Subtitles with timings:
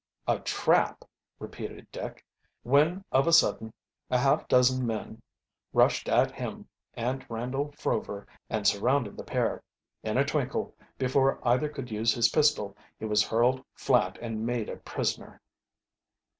[0.27, 1.05] "A trap!"
[1.37, 2.25] repeated Dick,
[2.63, 3.71] when of a sudden
[4.09, 5.21] a half dozen men
[5.73, 9.61] rushed at him and Randolph Rover and surrounded the pair.
[10.01, 14.69] In a twinkle, before either could use his pistol, he was hurled flat and made
[14.69, 15.39] a prisoner.